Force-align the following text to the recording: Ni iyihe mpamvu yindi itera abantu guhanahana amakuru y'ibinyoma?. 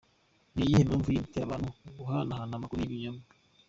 Ni 0.53 0.61
iyihe 0.65 0.83
mpamvu 0.87 1.07
yindi 1.13 1.27
itera 1.29 1.45
abantu 1.47 1.69
guhanahana 1.97 2.53
amakuru 2.55 2.79
y'ibinyoma?. 2.81 3.21